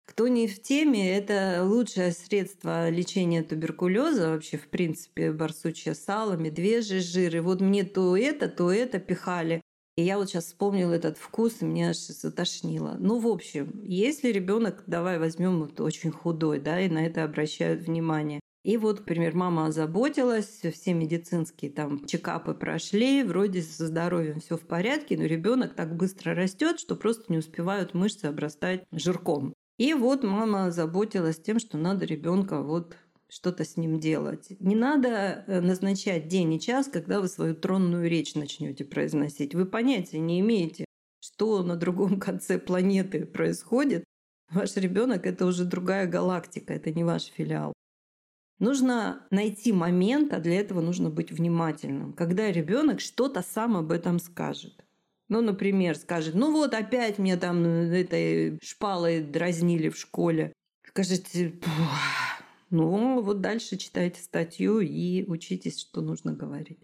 [0.06, 7.00] Кто не в теме, это лучшее средство лечения туберкулеза вообще, в принципе, барсучье сало, медвежий
[7.00, 7.36] жир.
[7.36, 9.62] И вот мне то это, то это пихали.
[9.98, 12.98] И я вот сейчас вспомнила этот вкус, и мне аж затошнило.
[13.00, 17.84] Ну, в общем, если ребенок, давай возьмем вот очень худой, да, и на это обращают
[17.84, 18.42] внимание.
[18.66, 24.68] И вот, например, мама озаботилась, все медицинские там чекапы прошли, вроде со здоровьем все в
[24.68, 29.54] порядке, но ребенок так быстро растет, что просто не успевают мышцы обрастать жирком.
[29.78, 32.96] И вот мама заботилась тем, что надо ребенка вот
[33.28, 34.48] что-то с ним делать.
[34.60, 39.54] Не надо э, назначать день и час, когда вы свою тронную речь начнете произносить.
[39.54, 40.86] Вы понятия не имеете,
[41.20, 44.06] что на другом конце планеты происходит.
[44.50, 47.74] Ваш ребенок это уже другая галактика, это не ваш филиал.
[48.60, 54.20] Нужно найти момент, а для этого нужно быть внимательным, когда ребенок что-то сам об этом
[54.20, 54.85] скажет.
[55.28, 60.54] Ну, например, скажет, ну вот опять мне там этой шпалой дразнили в школе.
[60.88, 61.60] Скажите,
[62.70, 66.80] ну вот дальше читайте статью и учитесь, что нужно говорить.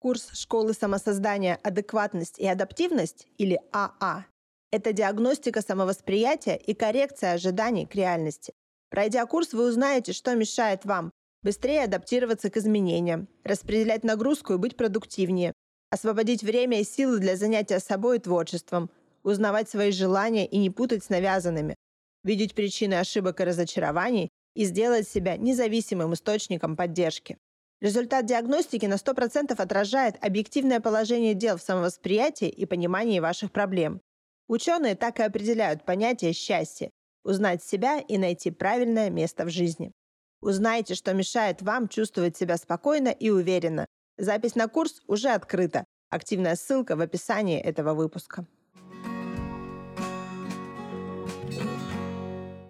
[0.00, 4.26] Курс школы самосоздания «Адекватность и адаптивность» или АА а–
[4.70, 8.52] это диагностика самовосприятия и коррекция ожиданий к реальности.
[8.90, 11.10] Пройдя курс, вы узнаете, что мешает вам
[11.44, 15.52] быстрее адаптироваться к изменениям, распределять нагрузку и быть продуктивнее,
[15.90, 18.90] освободить время и силы для занятия собой и творчеством,
[19.22, 21.76] узнавать свои желания и не путать с навязанными,
[22.24, 27.36] видеть причины ошибок и разочарований и сделать себя независимым источником поддержки.
[27.80, 34.00] Результат диагностики на 100% отражает объективное положение дел в самовосприятии и понимании ваших проблем.
[34.48, 36.90] Ученые так и определяют понятие счастья–
[37.24, 39.92] узнать себя и найти правильное место в жизни.
[40.44, 43.86] Узнайте, что мешает вам чувствовать себя спокойно и уверенно.
[44.18, 45.86] Запись на курс уже открыта.
[46.10, 48.44] Активная ссылка в описании этого выпуска.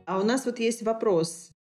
[0.07, 1.51] А у нас вот есть вопрос.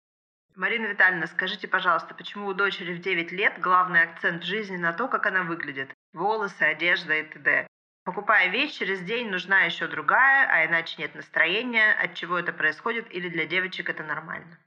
[0.54, 4.92] Марина Витальевна, скажите, пожалуйста, почему у дочери в 9 лет главный акцент в жизни на
[4.92, 5.92] то, как она выглядит?
[6.12, 7.66] Волосы, одежда и т.д.
[8.04, 11.92] Покупая вещь, через день нужна еще другая, а иначе нет настроения.
[11.94, 14.60] От чего это происходит или для девочек это нормально?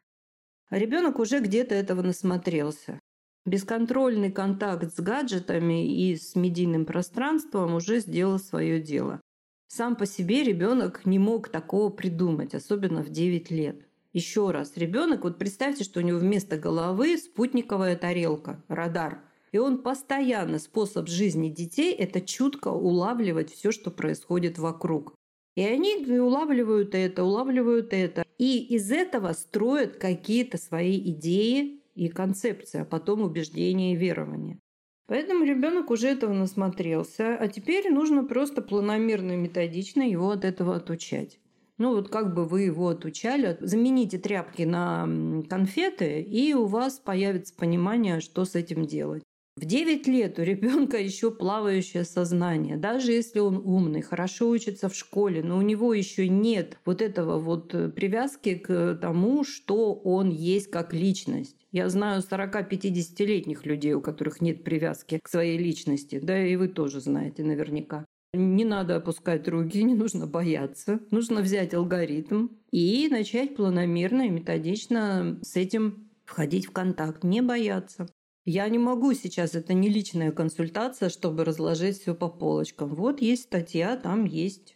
[0.70, 3.00] А ребенок уже где-то этого насмотрелся.
[3.46, 9.22] Бесконтрольный контакт с гаджетами и с медийным пространством уже сделал свое дело.
[9.68, 13.88] Сам по себе ребенок не мог такого придумать, особенно в 9 лет.
[14.12, 19.22] Еще раз, ребенок, вот представьте, что у него вместо головы спутниковая тарелка, радар.
[19.52, 25.17] И он постоянно, способ жизни детей– это чутко улавливать все, что происходит вокруг.
[25.58, 28.24] И они улавливают это, улавливают это.
[28.38, 34.60] И из этого строят какие-то свои идеи и концепции, а потом убеждения и верования.
[35.08, 40.76] Поэтому ребенок уже этого насмотрелся, а теперь нужно просто планомерно и методично его от этого
[40.76, 41.40] отучать.
[41.80, 45.10] Ну вот как бы вы его отучали, замените тряпки на
[45.50, 49.24] конфеты, и у вас появится понимание, что с этим делать.
[49.58, 52.78] В 9 лет у ребенка еще плавающее сознание.
[52.78, 57.40] Даже если он умный, хорошо учится в школе, но у него еще нет вот этого
[57.40, 61.56] вот э, привязки к тому, что он есть как личность.
[61.72, 66.20] Я знаю 40-50-летних людей, у которых нет привязки к своей личности.
[66.22, 68.06] Да и вы тоже знаете наверняка.
[68.34, 71.00] Не надо опускать руки, не нужно бояться.
[71.10, 78.08] Нужно взять алгоритм и начать планомерно и методично с этим входить в контакт, не бояться.
[78.50, 82.96] Я не могу сейчас, это не личная консультация, чтобы разложить все по полочкам.
[82.96, 84.74] Вот есть статья, там есть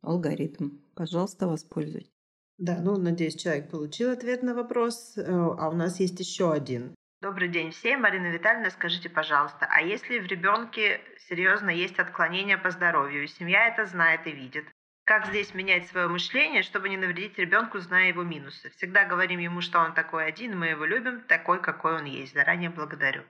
[0.00, 0.78] алгоритм.
[0.94, 2.10] Пожалуйста, воспользуйтесь.
[2.56, 5.18] Да, ну, надеюсь, человек получил ответ на вопрос.
[5.18, 6.94] Э, а у нас есть еще один.
[7.20, 8.00] Добрый день всем.
[8.00, 13.68] Марина Витальевна, скажите, пожалуйста, а если в ребенке серьезно есть отклонения по здоровью, и семья
[13.68, 14.64] это знает и видит,
[15.10, 18.70] как здесь менять свое мышление, чтобы не навредить ребенку, зная его минусы?
[18.76, 22.32] Всегда говорим ему, что он такой один, мы его любим, такой, какой он есть.
[22.32, 23.22] Заранее благодарю.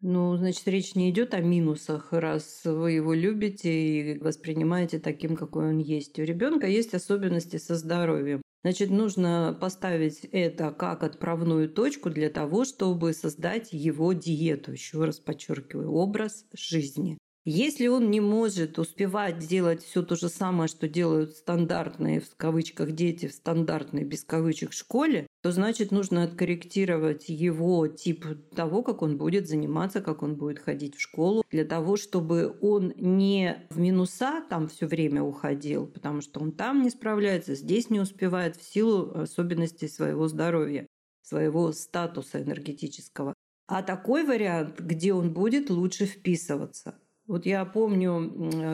[0.00, 5.68] Ну, значит, речь не идет о минусах, раз вы его любите и воспринимаете таким, какой
[5.68, 6.18] он есть.
[6.18, 8.40] У ребенка есть особенности со здоровьем.
[8.64, 14.72] Значит, нужно поставить это как отправную точку для того, чтобы создать его диету.
[14.72, 17.18] Еще раз подчеркиваю, образ жизни.
[17.50, 22.92] Если он не может успевать делать все то же самое, что делают стандартные, в кавычках,
[22.92, 29.16] дети в стандартной, без кавычек, школе, то значит нужно откорректировать его тип того, как он
[29.16, 34.44] будет заниматься, как он будет ходить в школу, для того, чтобы он не в минуса
[34.50, 39.20] там все время уходил, потому что он там не справляется, здесь не успевает в силу
[39.20, 40.86] особенностей своего здоровья,
[41.22, 43.32] своего статуса энергетического.
[43.68, 48.18] А такой вариант, где он будет лучше вписываться– вот я помню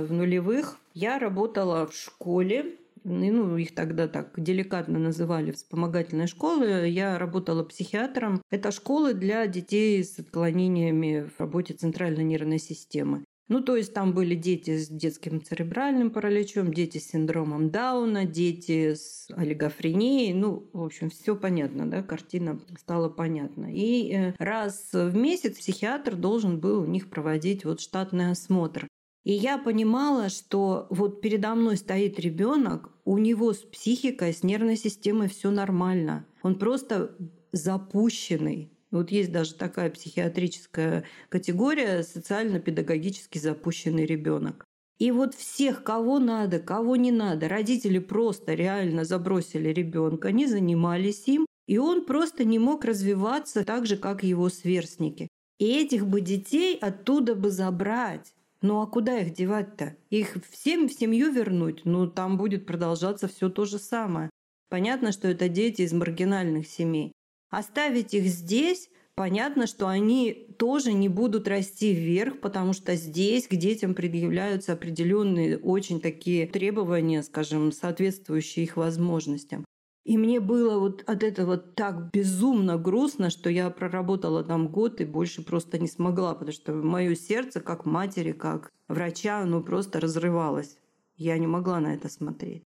[0.07, 6.89] в нулевых я работала в школе, ну, их тогда так деликатно называли вспомогательные школы.
[6.89, 8.41] Я работала психиатром.
[8.51, 13.25] Это школы для детей с отклонениями в работе центральной нервной системы.
[13.49, 18.95] Ну, то есть там были дети с детским церебральным параличом, дети с синдромом Дауна, дети
[18.95, 20.33] с олигофренией.
[20.33, 23.67] Ну, в общем, все понятно, да, картина стала понятна.
[23.71, 28.89] И э, раз в месяц психиатр должен был у них проводить вот штатный осмотр.
[29.25, 34.77] И я понимала, что вот передо мной стоит ребенок, у него с психикой, с нервной
[34.77, 36.27] системой все нормально.
[36.43, 37.17] Он просто
[37.53, 38.74] запущенный.
[38.95, 44.65] Вот есть даже такая психиатрическая категория социально-педагогически запущенный ребенок.
[45.01, 51.27] И вот всех, кого надо, кого не надо, родители просто реально забросили ребенка, не занимались
[51.27, 55.27] им, и он просто не мог развиваться так же, как его сверстники.
[55.59, 58.33] И этих бы детей оттуда бы забрать.
[58.63, 59.97] Ну а куда их девать-то?
[60.11, 61.81] Их всем в семью вернуть?
[61.85, 64.31] Ну там будет продолжаться все то же самое.
[64.69, 67.13] Понятно, что это дети из маргинальных семей.
[67.51, 73.55] Оставить их здесь, понятно, что они тоже не будут расти вверх, потому что здесь к
[73.55, 79.65] детям предъявляются определенные очень такие требования, скажем, соответствующие их возможностям.
[80.05, 85.05] И мне было вот от этого так безумно грустно, что я проработала там год и
[85.07, 90.77] больше просто не смогла, потому что мое сердце, как матери, как врача, оно просто разрывалось.
[91.17, 92.65] Я не могла на это смотреть.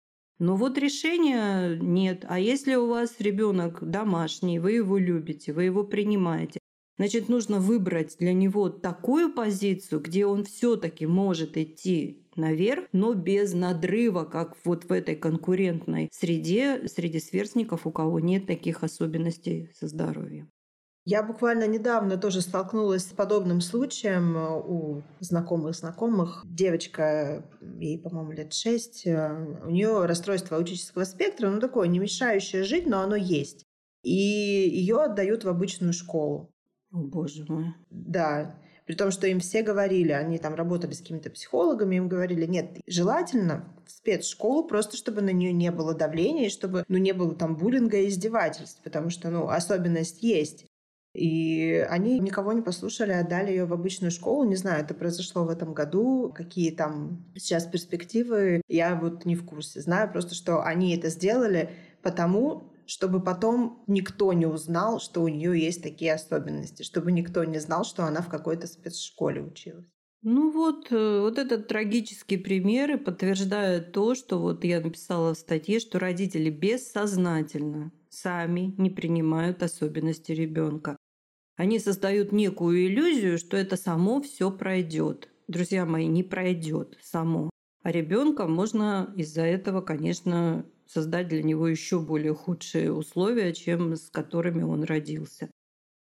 [0.41, 2.25] Но вот решения нет.
[2.27, 6.59] А если у вас ребенок домашний, вы его любите, вы его принимаете,
[6.97, 13.53] значит, нужно выбрать для него такую позицию, где он все-таки может идти наверх, но без
[13.53, 19.87] надрыва, как вот в этой конкурентной среде, среди сверстников, у кого нет таких особенностей со
[19.87, 20.49] здоровьем.
[21.03, 26.45] Я буквально недавно тоже столкнулась с подобным случаем э, у знакомых знакомых.
[26.45, 27.43] Девочка,
[27.79, 32.85] ей, по-моему, лет шесть, э, у нее расстройство аутического спектра, ну такое, не мешающее жить,
[32.85, 33.65] но оно есть.
[34.03, 36.53] И ее отдают в обычную школу.
[36.93, 37.73] О, боже мой.
[37.89, 38.55] Да.
[38.85, 42.77] При том, что им все говорили, они там работали с какими-то психологами, им говорили, нет,
[42.85, 47.33] желательно в спецшколу, просто чтобы на нее не было давления, и чтобы ну, не было
[47.33, 50.65] там буллинга и издевательств, потому что ну, особенность есть.
[51.13, 54.45] И они никого не послушали, отдали ее в обычную школу.
[54.45, 56.31] Не знаю, это произошло в этом году.
[56.33, 59.81] Какие там сейчас перспективы, я вот не в курсе.
[59.81, 61.71] Знаю просто, что они это сделали
[62.01, 67.59] потому, чтобы потом никто не узнал, что у нее есть такие особенности, чтобы никто не
[67.59, 69.85] знал, что она в какой-то спецшколе училась.
[70.23, 75.37] Ну вот, э, вот этот трагический пример и подтверждает то, что вот я написала в
[75.37, 80.97] статье, что родители бессознательно сами не принимают особенности ребенка.
[81.61, 85.29] Они создают некую иллюзию, что это само все пройдет.
[85.47, 87.51] Друзья мои, не пройдет само.
[87.83, 94.09] А ребенка можно из-за этого, конечно, создать для него еще более худшие условия, чем с
[94.09, 95.51] которыми он родился.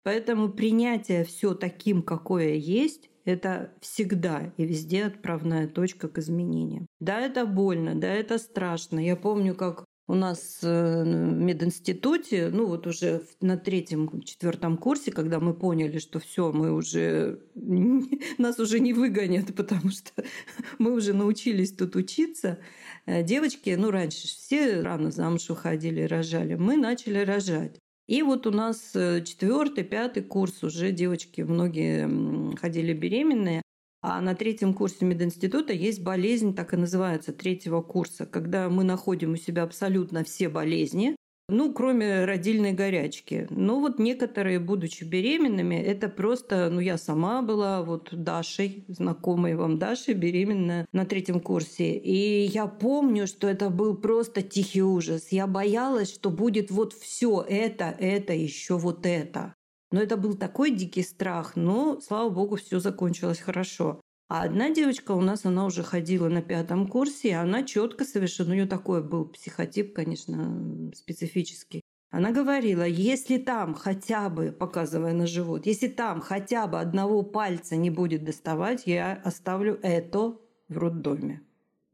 [0.03, 6.87] Поэтому принятие все таким, какое есть, это всегда и везде отправная точка к изменениям.
[7.01, 8.99] Да, это больно, да, это страшно.
[8.99, 15.13] Я помню, как у нас э, в мединституте, ну вот уже на третьем, четвертом курсе,
[15.13, 17.39] когда мы поняли, что все, мы уже
[18.39, 20.25] нас уже не выгонят, потому что
[20.79, 22.59] мы уже научились тут учиться.
[23.07, 27.79] Э, девочки, ну раньше все рано замуж уходили, рожали, мы начали рожать.
[28.09, 33.63] И вот у нас э, четвертый, пятый курс уже девочки многие ходили беременные,
[34.03, 39.33] а на третьем курсе мединститута есть болезнь, так и называется, третьего курса, когда мы находим
[39.33, 41.17] у себя абсолютно все болезни,
[41.51, 43.49] ну, кроме родильной горячки.
[43.51, 49.79] Но вот некоторые, будучи беременными, это просто, ну, я сама была вот Дашей, знакомой вам
[49.79, 51.95] Дашей, беременная на третьем курсе.
[51.97, 55.33] И я помню, что это был просто тихий ужас.
[55.33, 59.55] Я боялась, что будет вот все это, это, еще вот это.
[59.91, 64.01] Но это был такой дикий страх, но, слава богу, все закончилось хорошо.
[64.29, 68.53] А одна девочка у нас, она уже ходила на пятом курсе, и она четко совершенно,
[68.53, 71.81] у нее такой был психотип, конечно, специфический.
[72.13, 77.77] Она говорила, если там хотя бы, показывая на живот, если там хотя бы одного пальца
[77.77, 80.37] не будет доставать, я оставлю это
[80.69, 81.43] в роддоме.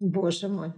[0.00, 0.72] Боже мой.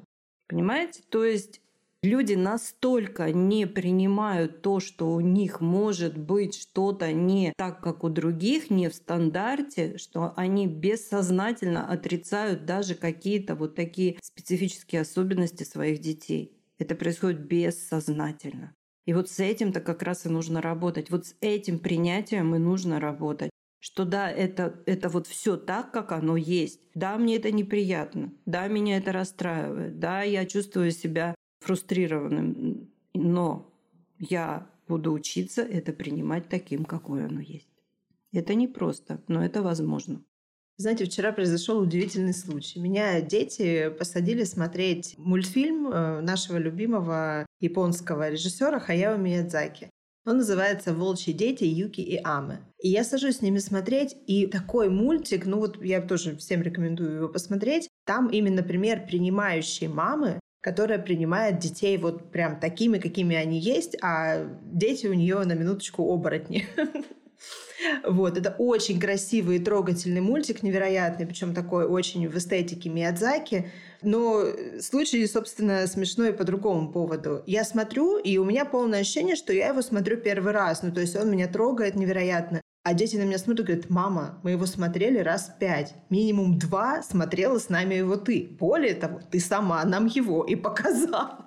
[0.48, 1.02] Понимаете?
[1.08, 1.60] То есть
[2.04, 8.08] Люди настолько не принимают то, что у них может быть что-то не так, как у
[8.08, 16.00] других, не в стандарте, что они бессознательно отрицают даже какие-то вот такие специфические особенности своих
[16.00, 16.52] детей.
[16.78, 18.74] Это происходит бессознательно.
[19.04, 21.10] И вот с этим-то как раз и нужно работать.
[21.10, 26.10] Вот с этим принятием и нужно работать что да, это, это вот все так, как
[26.10, 26.80] оно есть.
[26.94, 33.72] Да, мне это неприятно, да, меня это расстраивает, да, я чувствую себя фрустрированным, но
[34.18, 37.68] я буду учиться это принимать таким, какое оно есть.
[38.32, 40.22] Это непросто, но это возможно.
[40.76, 42.78] Знаете, вчера произошел удивительный случай.
[42.78, 49.90] Меня дети посадили смотреть мультфильм э, нашего любимого японского режиссера Хаяо Миядзаки.
[50.24, 52.60] Он называется «Волчьи дети Юки и Амы».
[52.80, 57.14] И я сажусь с ними смотреть, и такой мультик, ну вот я тоже всем рекомендую
[57.14, 57.88] его посмотреть.
[58.04, 60.38] Там именно пример принимающей мамы,
[60.68, 66.02] которая принимает детей вот прям такими, какими они есть, а дети у нее на минуточку
[66.02, 66.66] оборотни.
[68.04, 73.70] Вот, это очень красивый и трогательный мультик, невероятный, причем такой очень в эстетике Миядзаки.
[74.02, 74.46] Но
[74.80, 77.44] случай, собственно, смешной по другому поводу.
[77.46, 80.82] Я смотрю, и у меня полное ощущение, что я его смотрю первый раз.
[80.82, 82.60] Ну, то есть он меня трогает невероятно.
[82.88, 85.94] А дети на меня смотрят и говорят, мама, мы его смотрели раз пять.
[86.08, 88.56] Минимум два смотрела с нами его ты.
[88.58, 91.44] Более того, ты сама нам его и показала.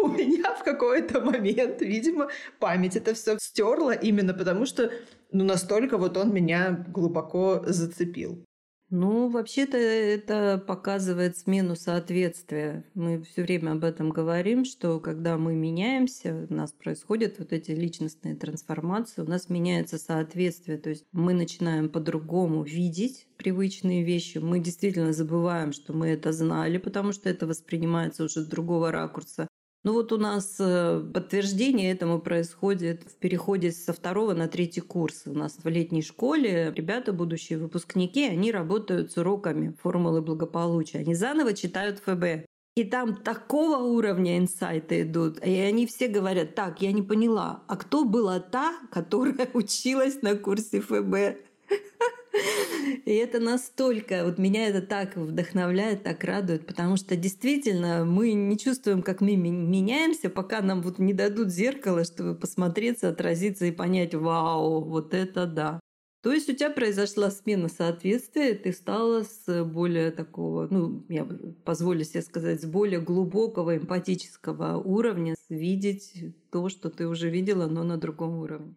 [0.00, 4.90] У меня в какой-то момент, видимо, память это все стерла именно потому, что
[5.30, 8.44] ну, настолько вот он меня глубоко зацепил.
[8.92, 12.84] Ну, вообще-то это показывает смену соответствия.
[12.94, 17.70] Мы все время об этом говорим, что когда мы меняемся, у нас происходят вот эти
[17.70, 20.76] личностные трансформации, у нас меняется соответствие.
[20.76, 24.38] То есть мы начинаем по-другому видеть привычные вещи.
[24.38, 29.46] Мы действительно забываем, что мы это знали, потому что это воспринимается уже с другого ракурса.
[29.82, 35.22] Ну вот у нас э, подтверждение этому происходит в переходе со второго на третий курс.
[35.24, 40.98] У нас в летней школе ребята, будущие выпускники, они работают с уроками формулы благополучия.
[40.98, 42.46] Они заново читают ФБ.
[42.76, 45.42] И там такого уровня инсайты идут.
[45.44, 50.36] И они все говорят, так, я не поняла, а кто была та, которая училась на
[50.36, 51.40] курсе ФБ?
[53.04, 58.58] И это настолько, вот меня это так вдохновляет, так радует, потому что действительно мы не
[58.58, 64.14] чувствуем, как мы меняемся, пока нам вот не дадут зеркало, чтобы посмотреться, отразиться и понять,
[64.14, 65.80] вау, вот это да.
[66.22, 71.26] То есть у тебя произошла смена соответствия, ты стала с более такого, ну, я
[71.64, 77.84] позволю себе сказать, с более глубокого эмпатического уровня видеть то, что ты уже видела, но
[77.84, 78.74] на другом уровне.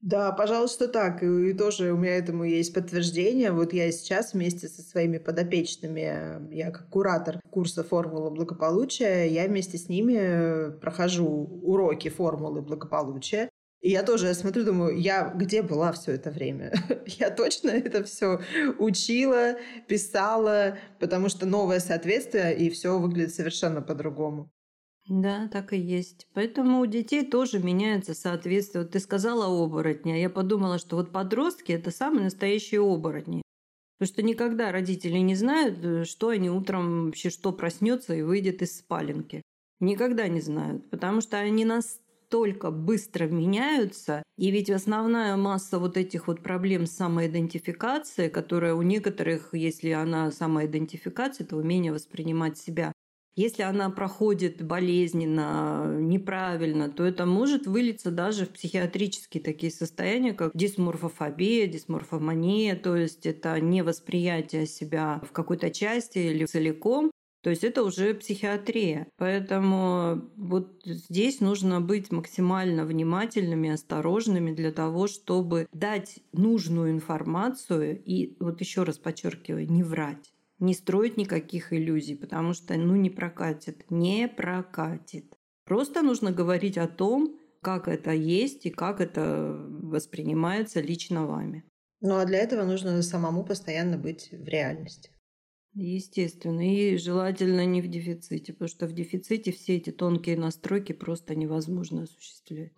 [0.00, 1.22] Да, пожалуй, что так.
[1.22, 3.50] И тоже у меня этому есть подтверждение.
[3.50, 9.76] Вот я сейчас вместе со своими подопечными, я как куратор курса «Формула благополучия», я вместе
[9.76, 13.50] с ними прохожу уроки формулы благополучия.
[13.80, 16.72] И я тоже смотрю, думаю, я где была все это время?
[17.06, 18.40] я точно это все
[18.78, 24.50] учила, писала, потому что новое соответствие, и все выглядит совершенно по-другому.
[25.08, 26.26] Да, так и есть.
[26.34, 28.82] Поэтому у детей тоже меняется соответствие.
[28.82, 33.42] Вот ты сказала оборотни, а я подумала, что вот подростки– это самые настоящие оборотни.
[33.98, 38.60] Потому что никогда родители не знают, э, что они утром вообще, что проснется и выйдет
[38.60, 39.42] из спаленки.
[39.80, 44.22] Никогда не знают, потому что они настолько быстро меняются.
[44.36, 50.30] И ведь основная масса вот этих вот проблем с самоидентификацией, которая у некоторых, если она
[50.30, 52.92] самоидентификация, то умение воспринимать себя
[53.38, 60.50] если она проходит болезненно, неправильно, то это может вылиться даже в психиатрические такие состояния, как
[60.54, 67.12] дисморфофобия, дисморфомания, то есть это невосприятие себя в какой-то части или целиком,
[67.44, 69.06] то есть это уже психиатрия.
[69.16, 78.36] Поэтому вот здесь нужно быть максимально внимательными, осторожными для того, чтобы дать нужную информацию и,
[78.40, 83.90] вот еще раз подчеркиваю, не врать не строить никаких иллюзий, потому что ну не прокатит,
[83.90, 85.34] не прокатит.
[85.64, 91.64] Просто нужно говорить о том, как это есть и как это воспринимается лично вами.
[92.00, 95.10] Ну а для этого нужно самому постоянно быть в реальности.
[95.74, 96.60] Естественно.
[96.60, 102.02] И желательно не в дефиците, потому что в дефиците все эти тонкие настройки просто невозможно
[102.02, 102.72] осуществлять.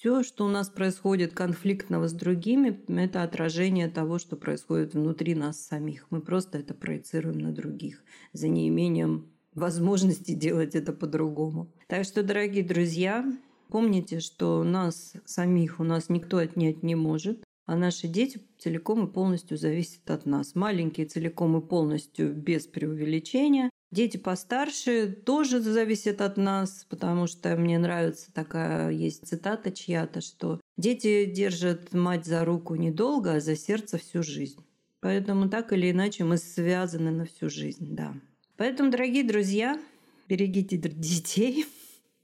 [0.00, 5.60] Все, что у нас происходит конфликтного с другими, это отражение того, что происходит внутри нас
[5.60, 6.06] самих.
[6.08, 11.70] Мы просто это проецируем на других за неимением возможности делать это по-другому.
[11.86, 13.30] Так что, дорогие друзья,
[13.68, 19.12] помните, что нас самих у нас никто отнять не может, а наши дети целиком и
[19.12, 20.54] полностью зависят от нас.
[20.54, 27.76] Маленькие целиком и полностью без преувеличения, Дети постарше тоже зависят от нас, потому что мне
[27.76, 33.98] нравится такая есть цитата чья-то, что дети держат мать за руку недолго, а за сердце
[33.98, 34.64] всю жизнь.
[35.00, 38.14] Поэтому так или иначе мы связаны на всю жизнь, да.
[38.56, 39.80] Поэтому, дорогие друзья,
[40.28, 41.66] берегите детей,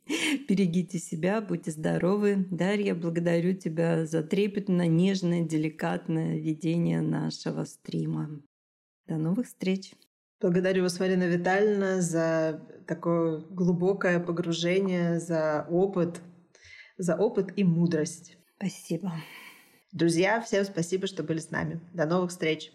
[0.48, 2.46] берегите себя, будьте здоровы.
[2.50, 8.30] Дарья, благодарю тебя за трепетно, нежное, деликатное ведение нашего стрима.
[9.08, 9.94] До новых встреч!
[10.40, 16.20] Благодарю вас, Марина Витальевна, за такое глубокое погружение, за опыт,
[16.98, 18.36] за опыт и мудрость.
[18.58, 19.12] Спасибо.
[19.92, 21.80] Друзья, всем спасибо, что были с нами.
[21.94, 22.70] До новых встреч.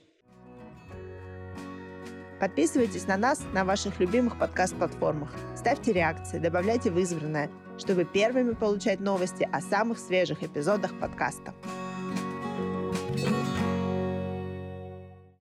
[2.40, 5.32] Подписывайтесь на нас на ваших любимых подкаст-платформах.
[5.56, 11.54] Ставьте реакции, добавляйте в избранное, чтобы первыми получать новости о самых свежих эпизодах подкаста.
[13.14, 13.61] thank you